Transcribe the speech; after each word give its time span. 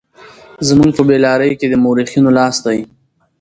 زموږ 0.67 0.89
په 0.97 1.03
بې 1.07 1.17
لارۍ 1.25 1.51
کې 1.59 1.67
د 1.69 1.73
مورخينو 1.83 2.29
لاس 2.37 2.55
دی. 2.65 2.79